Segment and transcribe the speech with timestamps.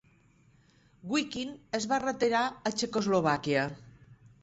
[1.11, 3.73] Wiking es va retirar a Txecoslovàquia.